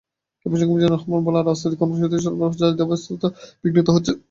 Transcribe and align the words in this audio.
এ 0.45 0.51
প্রসঙ্গে 0.51 0.73
মিজানুর 0.73 0.95
রহমান 0.95 1.21
বলেন, 1.25 1.41
রাজনৈতিক 1.41 1.79
কর্মসূচিতে 1.81 2.17
সরবরাহের 2.25 2.59
চাহিদাব্যবস্থা 2.59 3.27
বিঘ্নিত 3.63 3.87
হচ্ছে। 3.89 4.11